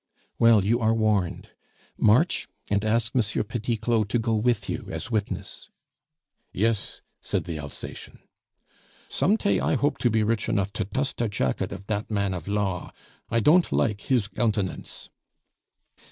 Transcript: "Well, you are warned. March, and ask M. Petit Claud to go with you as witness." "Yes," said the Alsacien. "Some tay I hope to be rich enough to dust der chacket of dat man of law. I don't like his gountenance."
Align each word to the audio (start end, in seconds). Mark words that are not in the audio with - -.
"Well, 0.39 0.65
you 0.65 0.79
are 0.79 0.95
warned. 0.95 1.51
March, 1.95 2.47
and 2.71 2.83
ask 2.83 3.15
M. 3.15 3.43
Petit 3.43 3.77
Claud 3.77 4.09
to 4.09 4.17
go 4.17 4.33
with 4.33 4.67
you 4.67 4.87
as 4.89 5.11
witness." 5.11 5.69
"Yes," 6.51 7.01
said 7.21 7.43
the 7.43 7.59
Alsacien. 7.59 8.17
"Some 9.09 9.37
tay 9.37 9.59
I 9.59 9.75
hope 9.75 9.99
to 9.99 10.09
be 10.09 10.23
rich 10.23 10.49
enough 10.49 10.73
to 10.73 10.85
dust 10.85 11.17
der 11.17 11.27
chacket 11.27 11.71
of 11.71 11.85
dat 11.85 12.09
man 12.09 12.33
of 12.33 12.47
law. 12.47 12.91
I 13.29 13.41
don't 13.41 13.71
like 13.71 14.01
his 14.01 14.27
gountenance." 14.27 15.09